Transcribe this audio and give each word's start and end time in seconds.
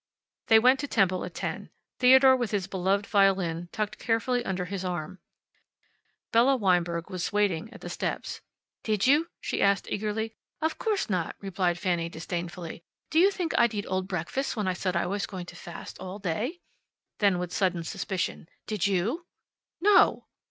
They 0.47 0.57
went 0.57 0.79
to 0.79 0.87
temple 0.87 1.23
at 1.25 1.35
ten, 1.35 1.69
Theodore 1.99 2.35
with 2.35 2.49
his 2.49 2.65
beloved 2.65 3.05
violin 3.05 3.69
tucked 3.71 3.99
carefully 3.99 4.43
under 4.43 4.65
his 4.65 4.83
arm. 4.83 5.19
Bella 6.31 6.55
Weinberg 6.55 7.11
was 7.11 7.31
waiting 7.31 7.71
at 7.71 7.81
the 7.81 7.87
steps. 7.91 8.41
"Did 8.81 9.05
you?" 9.05 9.29
she 9.39 9.61
asked 9.61 9.91
eagerly. 9.91 10.33
"Of 10.59 10.79
course 10.79 11.07
not," 11.07 11.35
replied 11.39 11.77
Fanny 11.77 12.09
disdainfully. 12.09 12.81
"Do 13.11 13.19
you 13.19 13.29
think 13.29 13.53
I'd 13.59 13.75
eat 13.75 13.85
old 13.87 14.07
breakfast 14.07 14.55
when 14.57 14.67
I 14.67 14.73
said 14.73 14.95
I 14.95 15.05
was 15.05 15.27
going 15.27 15.45
to 15.45 15.55
fast 15.55 15.99
all 15.99 16.17
day?" 16.17 16.61
Then, 17.19 17.37
with 17.37 17.53
sudden 17.53 17.83
suspicion, 17.83 18.47
"Did 18.65 18.87
you?" 18.87 19.27
"No!" 19.79 20.25